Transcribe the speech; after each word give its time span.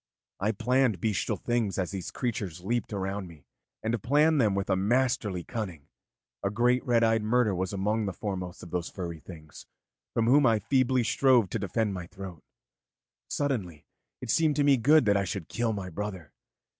I 0.39 0.51
planned 0.51 0.99
bestial 0.99 1.37
things 1.37 1.77
as 1.77 1.91
these 1.91 2.09
creatures 2.09 2.61
leaped 2.61 2.91
around 2.91 3.27
me, 3.27 3.45
and 3.83 4.01
planned 4.01 4.41
them 4.41 4.55
with 4.55 4.67
a 4.71 4.75
masterly 4.75 5.43
cunning. 5.43 5.89
A 6.43 6.49
great 6.49 6.83
red 6.83 7.03
eyed 7.03 7.21
murder 7.21 7.53
was 7.53 7.71
among 7.71 8.07
the 8.07 8.11
foremost 8.11 8.63
of 8.63 8.71
those 8.71 8.89
furry 8.89 9.19
things 9.19 9.67
from 10.15 10.25
whom 10.25 10.43
I 10.47 10.57
feebly 10.57 11.03
strove 11.03 11.51
to 11.51 11.59
defend 11.59 11.93
my 11.93 12.07
throat. 12.07 12.41
Suddenly 13.29 13.85
it 14.21 14.31
seemed 14.31 14.55
to 14.55 14.63
me 14.63 14.75
good 14.75 15.05
that 15.05 15.17
I 15.17 15.23
should 15.23 15.47
kill 15.47 15.71
my 15.71 15.91
brother. 15.91 16.33